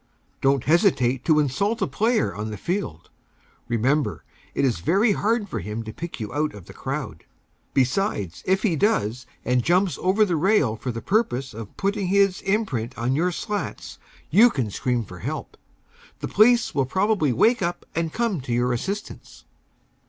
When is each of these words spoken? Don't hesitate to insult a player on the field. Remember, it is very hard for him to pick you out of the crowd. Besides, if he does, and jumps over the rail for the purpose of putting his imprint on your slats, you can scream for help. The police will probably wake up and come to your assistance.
Don't 0.41 0.63
hesitate 0.63 1.23
to 1.25 1.39
insult 1.39 1.79
a 1.79 1.85
player 1.85 2.33
on 2.33 2.49
the 2.49 2.57
field. 2.57 3.11
Remember, 3.67 4.23
it 4.55 4.65
is 4.65 4.79
very 4.79 5.11
hard 5.11 5.47
for 5.47 5.59
him 5.59 5.83
to 5.83 5.93
pick 5.93 6.19
you 6.19 6.33
out 6.33 6.55
of 6.55 6.65
the 6.65 6.73
crowd. 6.73 7.23
Besides, 7.75 8.41
if 8.47 8.63
he 8.63 8.75
does, 8.75 9.27
and 9.45 9.61
jumps 9.61 9.99
over 10.01 10.25
the 10.25 10.35
rail 10.37 10.75
for 10.75 10.91
the 10.91 11.03
purpose 11.03 11.53
of 11.53 11.77
putting 11.77 12.07
his 12.07 12.41
imprint 12.41 12.97
on 12.97 13.15
your 13.15 13.31
slats, 13.31 13.99
you 14.31 14.49
can 14.49 14.71
scream 14.71 15.05
for 15.05 15.19
help. 15.19 15.55
The 16.17 16.27
police 16.27 16.73
will 16.73 16.87
probably 16.87 17.31
wake 17.31 17.61
up 17.61 17.85
and 17.93 18.11
come 18.11 18.41
to 18.41 18.51
your 18.51 18.73
assistance. 18.73 19.45